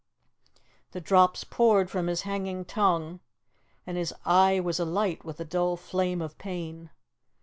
[0.93, 3.19] The drops poured from his hanging tongue
[3.85, 6.89] and his eye was alight with the dull flame of pain.